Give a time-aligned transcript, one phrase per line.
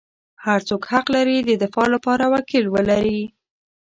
[0.45, 3.21] هر څوک حق لري د دفاع لپاره وکیل ولري.